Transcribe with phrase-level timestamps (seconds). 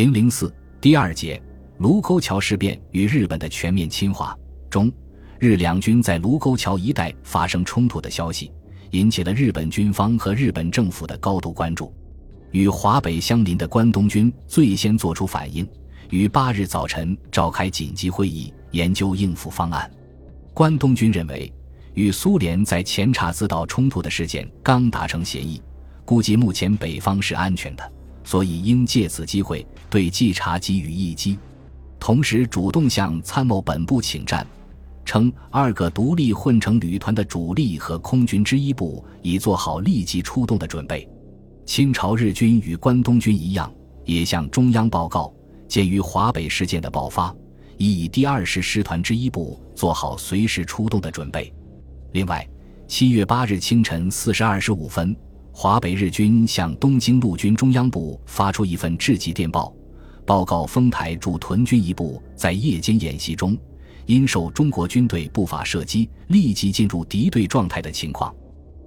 [0.00, 0.50] 零零四
[0.80, 1.38] 第二节
[1.76, 4.34] 卢沟桥事变与日本的全面侵华
[4.70, 4.90] 中，
[5.38, 8.50] 日两军在卢沟桥一带发生冲突的消息，
[8.92, 11.92] 引起了日本军方和日本政府的高度关注。
[12.50, 15.68] 与华北相邻的关东军最先做出反应，
[16.08, 19.90] 于八日早晨召开紧急会议，研究应付方案。
[20.54, 21.52] 关东军认为，
[21.92, 25.60] 与苏联在前察自岛冲突的事件刚达成协议，
[26.06, 27.92] 估计目前北方是安全的，
[28.30, 31.36] 所以应借此机会对冀察给予一击，
[31.98, 34.46] 同时主动向参谋本部请战，
[35.04, 41.08] 称二个独立混成旅团的主力和空军之一部已做好立即出动的准备。
[41.66, 43.68] 清朝日军与关东军一样，
[44.04, 45.34] 也向中央报告，
[45.66, 47.34] 鉴于华北事件的爆发，
[47.78, 51.52] 已以第二师师团之一部做好随时出动的准备。
[52.12, 52.48] 另外，
[52.86, 55.16] 七月八日清晨四时二十五分，
[55.62, 59.70] 华北日军向东京陆军中央部发出一份致急电报，
[60.24, 63.54] 报告丰台驻屯军一部在夜间演习中，
[64.06, 68.34] 因受中国军队不法射击，立即进入敌对状态的情况。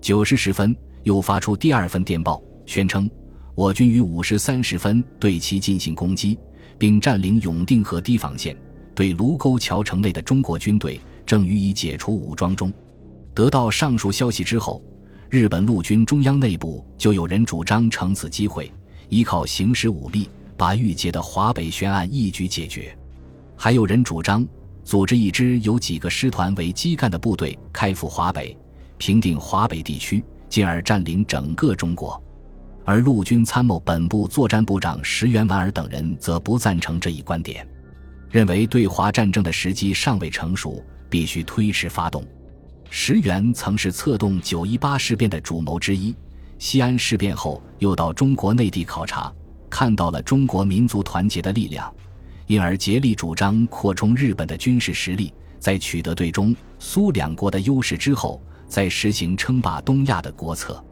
[0.00, 0.74] 九时十分，
[1.04, 2.42] 又发出第二份电报。
[2.66, 3.08] 宣称，
[3.54, 6.36] 我军于五时三十分对其进行攻击，
[6.76, 8.56] 并占领永定河堤防线。
[8.92, 12.72] 对卢沟桥城内的中国军队正予以解除武装中。
[13.32, 14.82] 得到上述消息之后，
[15.28, 18.72] 日本陆军中央内部就有人主张乘此机会，
[19.08, 22.96] 依靠行使武力，把郁结的华北悬案一举解决。
[23.56, 24.46] 还有人主张
[24.84, 28.56] 组织一支由几个师团为基干的部队，开赴华北，
[28.98, 32.22] 平定华北地区，进而占领整个中国。
[32.84, 37.66] 而陆军参谋本部作战部长石原莞尔等人则不赞成这一观点，
[38.30, 40.80] 认为对华战争的时机尚未成熟，
[41.10, 42.24] 必须推迟发动。
[42.90, 46.14] 石原曾是策动九一八事变的主谋之一，
[46.58, 49.32] 西安事变后又到中国内地考察，
[49.68, 51.92] 看到了中国民族团结的力量，
[52.46, 60.82] 因而竭力主张扩充日本的军事实力，在取得对中苏两国的优势之后，再实行称霸东亚的国策。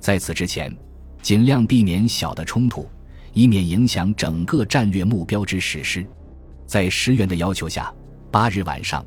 [0.00, 0.74] 在此之前。
[1.22, 2.86] 尽量避免小的冲突，
[3.32, 6.06] 以免影响整个战略目标之实施。
[6.66, 7.90] 在石原的要求下，
[8.30, 9.02] 八日晚上，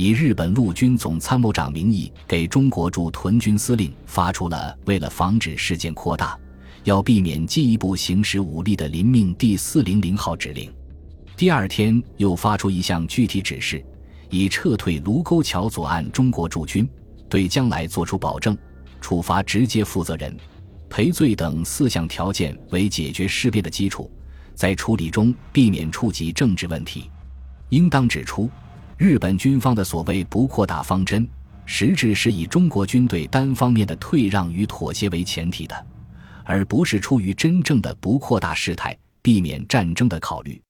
[0.00, 6.38] 以日本陆军总参谋长名义给中国驻屯军司令发出了为了防止事件扩大，
[6.84, 10.72] 要避免进一步行使武力的临命第四零零号指令。
[11.36, 13.84] 第二天又发出一项具体指示，
[14.30, 16.88] 以撤退卢沟桥左岸中国驻军，
[17.28, 18.56] 对将来作出保证，
[19.00, 20.32] 处罚直接负责人。
[20.88, 24.08] 赔罪等四项条件为解决事变的基础，
[24.54, 27.10] 在处理中避免触及政治问题。
[27.70, 28.48] 应当指出，
[28.98, 31.26] 日本军方的所谓不扩大方针，
[31.64, 35.86] 实质是以中国军队单方面的退让与妥协为前提的，
[36.42, 40.60] 而不是出于真正的不扩大事态、避免战争的考虑。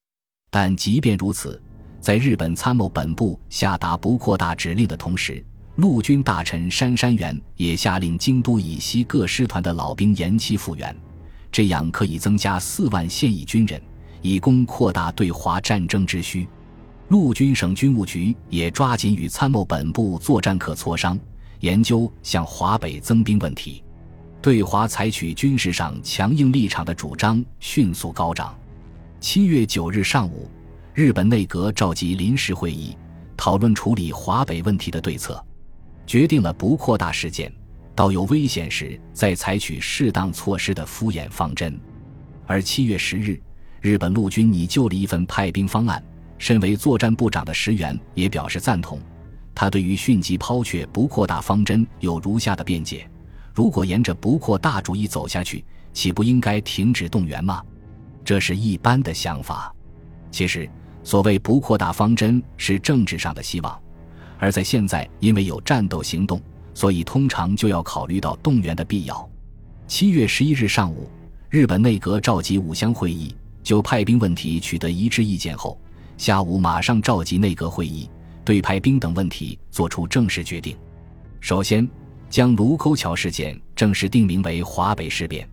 [0.51, 1.59] 但即便如此，
[2.03, 5.43] 在日本参谋本部下达不扩大指令的同时，
[5.77, 10.95] 陆军大臣杉山元也下令京都以西各师团的老兵延期复员，
[11.51, 13.81] 这样可以增加四万现役军人，
[14.21, 16.47] 以供扩大对华战争之需。
[17.09, 21.19] 陆军省军务局也抓紧与参谋本部作战课磋商，
[21.61, 23.83] 研究向华北增兵问题。
[24.43, 28.55] 对华采取军事上强硬立场的主张迅速高涨。
[29.21, 30.51] 七月九日上午，
[30.93, 32.95] 日本内阁召集临时会议，
[33.39, 35.43] 讨论处理华北问题的对策。
[36.07, 37.51] 决定了不扩大事件，
[37.95, 41.81] 到有危险时再采取适当措施的敷衍方针。
[42.47, 43.41] 而七月十日，
[43.81, 46.03] 日本陆军拟就了一份派兵方案，
[46.39, 48.99] 身为作战部长的石原也表示赞同。
[49.55, 53.11] 他对于迅即抛却不扩大方针有如下的辩解：
[53.53, 57.63] 如果沿着不扩大主义走下去，岂不应该停止动员吗？
[58.25, 59.75] 这是一般的想法。
[60.31, 60.71] 其实，
[61.03, 63.81] 所谓不扩大方针是政治上的希望。
[64.39, 66.41] 而在现在，因为有战斗行动，
[66.73, 69.29] 所以通常就要考虑到动员的必要。
[69.89, 71.11] 七月十一日上午，
[71.51, 73.35] 日本内阁召集五乡会议，
[73.65, 75.81] 就派兵问题取得一致意见后，
[76.19, 78.11] 下午马上召集内阁会议，
[78.45, 80.77] 对派兵等问题作出正式决定。
[81.39, 81.89] 首先，
[82.29, 85.49] 将卢沟桥事件正式定名为华北事变，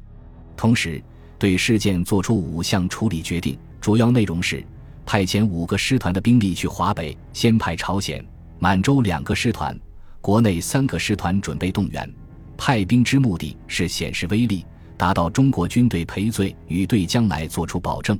[0.57, 1.01] 同时
[1.37, 4.65] 对事件作出五项处理决定，主要内容是
[5.05, 8.25] 派遣五个师团的兵力去华北，先派朝鲜。
[8.57, 9.79] 满洲两个师团，
[10.19, 12.11] 国内三个师团准备动员，
[12.57, 14.65] 派兵之目的是显示威力，
[14.97, 18.17] 达到中国军队赔罪与对将来作出保证。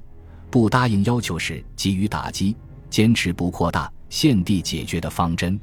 [0.55, 2.55] 不答应要求时给予打击，
[2.89, 5.59] 坚持不扩大、现地解决的方针。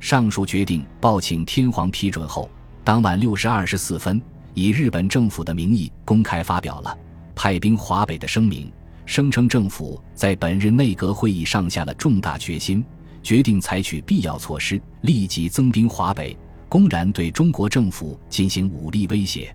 [0.00, 2.50] 上述决定报请天皇批准后，
[2.82, 4.20] 当晚六时二十四分，
[4.52, 6.98] 以日本政府的名义公开发表了
[7.36, 8.72] 派兵华北的声明，
[9.06, 12.84] 声称政府在本日内阁会议上下了重大决心，
[13.22, 16.36] 决定采取必要措施，立即增兵华北，
[16.68, 19.54] 公然对中国政府进行武力威胁。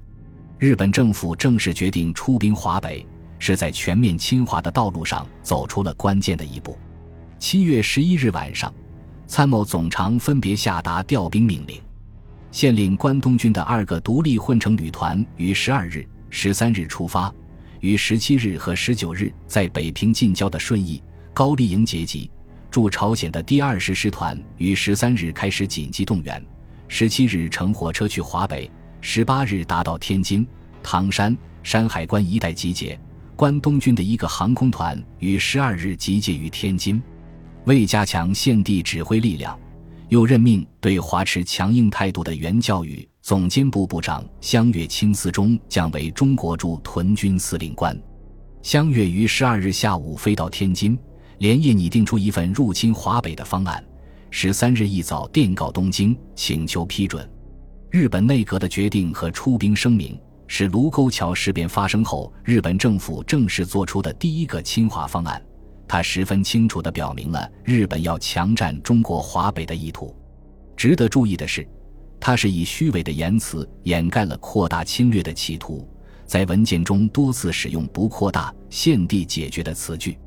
[0.58, 3.06] 日本政府正式决定出兵华北，
[3.40, 6.78] 是在全面侵华的道路上走出了关键的一步。
[7.40, 8.72] 七月十一日晚上，
[9.26, 11.82] 参谋总长分别下达调兵命令，
[12.52, 17.34] 县令关东军的二个独立混成旅团于十二日、十三日出发，
[17.80, 21.02] 于十七日和十九日在北平近郊的顺义、
[21.34, 22.30] 高丽营结集。
[22.70, 26.44] 驻朝鲜的第二十师团于十三日开始紧急动员，
[26.88, 28.70] 十七日乘火车去华北。
[29.02, 30.46] 十八日达到天津、
[30.84, 33.00] 唐山、山海关一带集结，
[33.40, 37.02] 关东军的一个航空团于十二日集结于天津。
[37.64, 39.58] 为加强现地指挥力量，
[40.10, 47.98] 又任命对华持强硬态度的原教育总监部部长香月清四中降为中国驻屯军司令官。
[48.62, 51.00] 香月于十二日下午飞到天津，
[51.38, 53.82] 连夜拟定出一份入侵华北的方案。
[54.32, 57.26] 十三日一早电告东京，请求批准。
[57.90, 60.20] 日本内阁的决定和出兵声明，
[60.52, 65.40] 是卢沟桥事变发生后日本政府正式做出的第一个侵华方案。
[65.88, 70.14] 它十分清楚地表明了日本要强占中国华北的意图。
[70.76, 71.66] 值得注意的是，
[72.20, 75.88] 它是以虚伪的言辞掩盖了扩大侵略的企图，
[76.26, 80.18] 在文件中多次使用“不扩大、限地解决”的词句。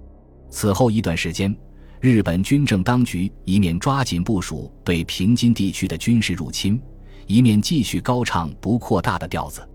[0.51, 1.55] 此后一段时间，
[2.01, 6.81] 日本军政当局一面抓紧部署对平津地区的军事入侵。
[7.27, 9.69] 一面继续高唱不扩大的调子。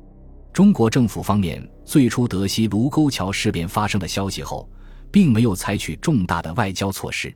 [0.58, 4.68] 中国政府方面最初得悉卢沟桥事变发生的消息后，
[5.12, 7.32] 并没有采取重大的外交措施。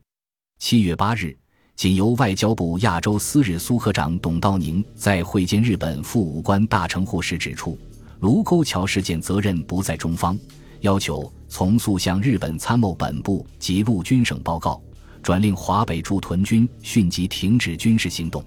[0.58, 1.38] 七月八日，
[1.76, 7.78] 仅由外交部亚洲司日苏科长董道宁在会见日本副武官大城户时指出，
[8.22, 10.36] 卢沟桥事件责任不在中方，
[10.80, 14.82] 要求从速向日本参谋本部及陆军省报告，
[15.22, 18.44] 转令华北驻屯军迅即停止军事行动。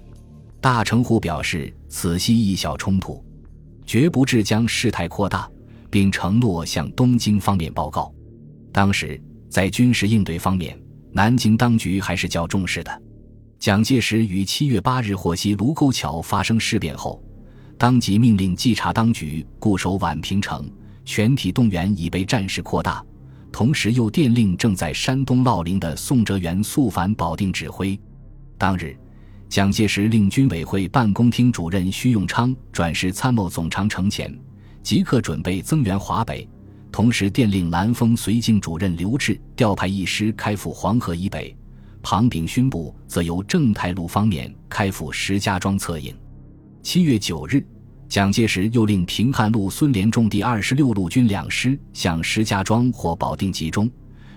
[0.59, 3.23] 大城户表示，此系一小冲突，
[3.85, 5.49] 绝不致将事态扩大，
[5.89, 8.13] 并承诺向东京方面报告。
[8.71, 10.77] 当时在军事应对方面，
[11.11, 13.01] 南京当局还是较重视的。
[13.59, 17.23] 蒋介石于七月八日获悉卢沟桥发生事变后，
[17.77, 20.69] 当即命令稽查当局固守宛平城，
[21.05, 23.03] 全体动员已被战事扩大。
[23.51, 27.97] 同时又电令正在山东烙陵的宋哲元速返保定指挥。
[28.57, 28.97] 当日。
[29.55, 34.37] 蒋介石令军委会办公厅主任徐永昌转示参谋总长程潜，
[34.83, 36.45] 即刻准备增援华北，
[36.91, 41.55] 同时电令南丰绥靖主任刘峙调派一师开赴黄河以北，
[42.03, 46.13] 庞炳勋部则由正太路方面开赴石家庄策应。
[46.83, 47.65] 七月九日，
[48.09, 53.89] 蒋介石又令平汉路孙连仲第二十六路军两师向石家庄或保定集中。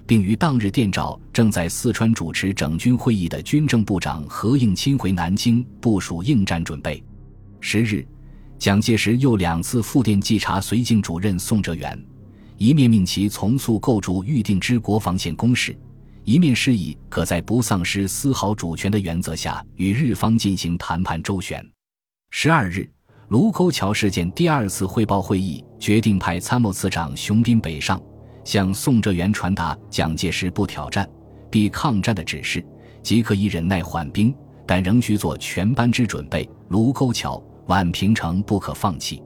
[0.08, 7.04] 并于当日电召正在四川主持整军会议的军政部长何应钦回南京部署应战准备。
[7.60, 8.08] 十日，
[8.58, 12.02] 蒋介石又两次复电稽查绥靖主任宋哲元，
[12.56, 15.78] 一面命其从速构筑预定之国防线工事，
[16.24, 21.62] 一面示意可在不丧失丝毫主权的原则下与日方进行谈判周旋。
[22.30, 22.90] 十二日，
[23.28, 28.00] 卢沟桥事件第二次汇报会议决定派参谋次长熊斌北上。
[28.48, 31.06] 向宋哲元传达蒋介石不挑战、
[31.50, 32.64] 必抗战的指示，
[33.02, 34.34] 即可以忍耐缓兵，
[34.66, 36.48] 但仍需做全班之准备。
[36.68, 39.22] 卢沟桥、宛平城不可放弃。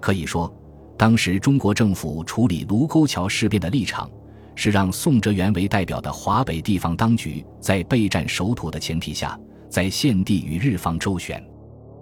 [0.00, 0.52] 可以说，
[0.98, 4.10] 当时中国政府处理卢沟桥事变的立场，
[4.56, 9.38] 是让宋哲元为代表的华北地方当局在备战守土的前提下，
[9.70, 11.40] 在现地与日方周旋。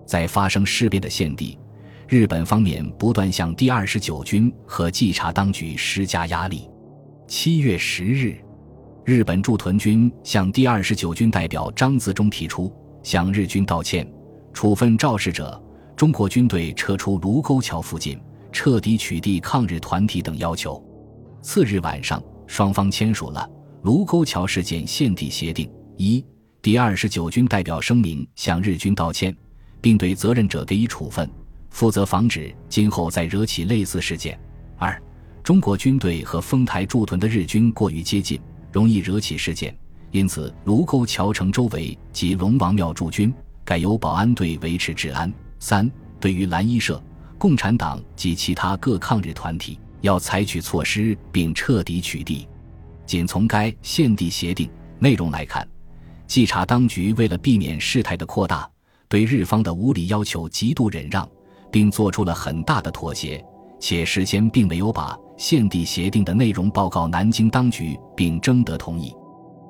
[0.07, 1.59] 在发生事变的现地。
[2.09, 6.69] 日本方面不断向第二十九军和稽查当局施加压力。
[7.27, 8.37] 七月十日，
[9.05, 12.71] 日本驻屯军向第二十九军代表张自忠提出
[13.03, 14.07] 向日军道歉、
[14.53, 15.61] 处分肇事者、
[15.97, 18.21] 中国军队撤出卢沟桥附近、
[18.53, 20.83] 彻底取缔抗日团体等要求。
[21.41, 23.49] 次日晚上，双方签署了
[23.83, 25.71] 卢沟桥事件限地协定。
[25.97, 26.25] 一、
[26.61, 29.35] 第二十九军代表声明向日军道歉，
[29.81, 31.29] 并对责任者给予处分。
[31.75, 34.39] 负责防止今后再惹起类似事件。
[34.77, 34.97] 二，
[35.43, 38.41] 中国军队和丰台驻屯的日军过于接近，
[38.71, 39.77] 容易惹起事件，
[40.13, 45.31] 因此卢沟桥城周围及龙王庙驻军改由保安队维持治安。
[45.59, 45.91] 三，
[46.21, 47.03] 对于蓝衣社、
[47.39, 52.47] 共产党及其他各抗日团体，要采取措施并彻底取缔。
[53.05, 55.69] 仅从该限地协定内容来看，
[56.29, 58.71] 稽查当局为了避免事态的扩大，
[59.09, 61.29] 对日方的无理要求极度忍让。
[61.75, 63.45] 并做出了很大的妥协，
[63.81, 69.13] 且事先并没有把限地协定的内容报告南京当局，并征得同意。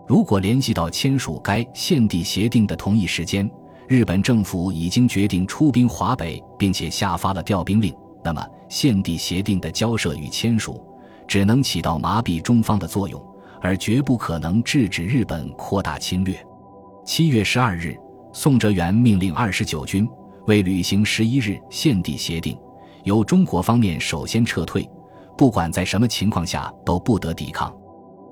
[0.06, 3.50] 如果联系到签署该限地协定的同一时间，
[3.88, 7.90] 日本政府已经决定出兵华北，并且下发了调兵令，
[8.22, 10.84] 那么限地协定的交涉与签署
[11.26, 13.18] 只能起到麻痹中方的作用，
[13.62, 16.36] 而绝不可能制止日本扩大侵略。
[17.02, 17.96] 七月十二日，
[18.30, 20.06] 宋哲元命令二十九军
[20.46, 22.58] 为履行十一日限地协定，
[23.04, 24.88] 由中国方面首先撤退，
[25.36, 27.74] 不管在什么情况下都不得抵抗。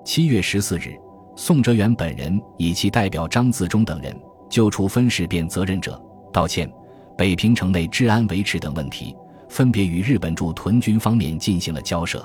[0.04, 0.96] 七月十四日。
[1.34, 4.14] 宋哲元本人以其代表张自忠等人
[4.50, 5.98] 就除分事变责任者、
[6.30, 6.70] 道歉、
[7.16, 9.16] 北平城内治安维持等问题，
[9.48, 12.22] 分别与日本驻屯军方面进行了交涉，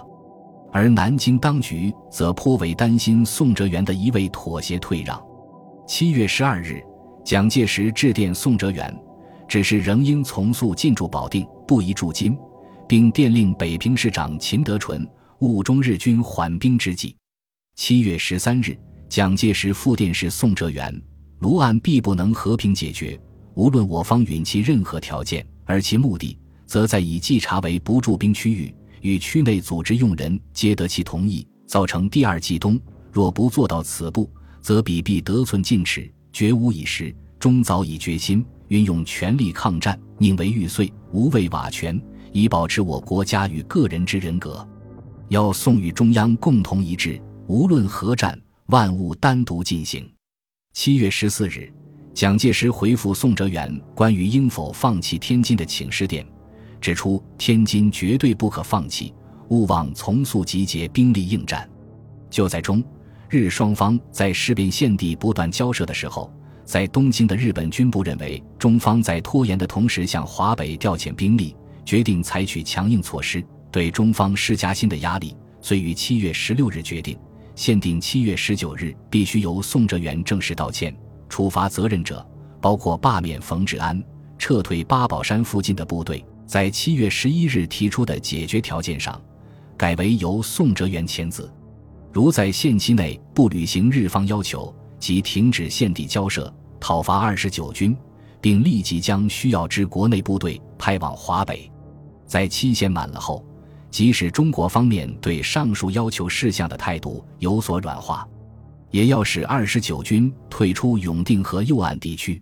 [0.74, 5.18] 而南京当局则颇为担心宋哲元的一味妥协退让。
[5.88, 6.84] 七月十二日，
[7.24, 8.94] 蒋介石致电宋哲元，
[9.48, 12.38] 只是仍应从速进驻保定，不宜驻京，
[12.88, 15.08] 并电令北平市长秦德纯
[15.40, 17.16] 务中日军缓兵之计。
[17.76, 18.78] 七月十三日。
[19.10, 20.94] 蒋介石复电示宋哲元，
[21.40, 23.18] 卢案必不能和平解决，
[23.54, 32.78] 无论我方允其任何条件，而其目的，则在以稽查为不驻兵区域，与区内组织用人皆得其同意，造成第二冀东。
[33.14, 34.30] 若不做到此步，
[34.62, 37.16] 则彼必得寸进尺，绝无已时。
[37.40, 44.68] 终早已决心，运用全力抗战，宁为玉碎，无为瓦全，以保持我国家与个人之人格。
[45.30, 48.40] 要宋与中央共同一致，无论何战。
[48.68, 50.06] 万物单独进行。
[50.74, 51.72] 七月十四日，
[52.14, 56.28] 蒋介石回复宋哲元关于应否放弃天津的请示电，
[56.82, 59.14] 指出天津绝对不可放弃，
[59.48, 61.66] 勿忘从速集结兵力应战。
[62.30, 62.84] 就在中
[63.30, 66.30] 日双方在事变现地不断交涉的时候，
[66.68, 71.56] 在东京的日本军部认为中方在拖延的同时向华北调遣兵力，
[71.86, 77.18] 决定采取强硬措施，对中方施加新的压力，遂于七月十六日决定。
[77.56, 80.94] 限定七月十九日必须由宋哲元正式道歉，
[81.30, 82.24] 处罚责任者，
[82.62, 84.04] 包括罢免冯治安，
[84.38, 86.24] 撤退八宝山附近的部队。
[86.46, 89.20] 在七月十一日提出的解决条件上，
[89.78, 91.50] 改为由宋哲元签字。
[92.12, 97.96] 如在限期内不履行日方要求，即停止现地交涉，讨伐二十九军，
[98.42, 101.72] 并立即将需要之国内部队派往华北。
[102.26, 103.46] 在期限满了后。
[103.90, 108.28] 即使中国方面对上述要求事项的态度有所软化，
[108.92, 112.40] 也要使二十九军退出永定河右岸地区。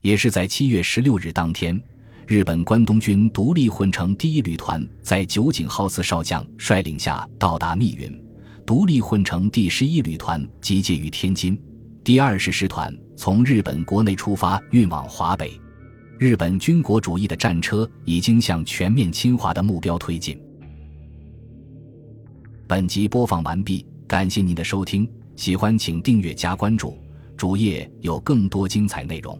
[0.00, 1.80] 也是在七月十六日当天，
[2.26, 8.24] 日本关东军独立混成第一旅团在酒井浩次少将率领下到达密云，
[8.64, 11.60] 独立混成第十一旅团集结于天津，
[12.08, 15.60] 第二十师团从日本国内出发运往华北。
[16.18, 20.40] 日本军国主义的战车已经向全面侵华的目标推进。
[22.66, 26.96] 本集播放完毕，感谢您的收听，喜欢请订阅加关注，
[27.36, 29.38] 主页有更多精彩内容。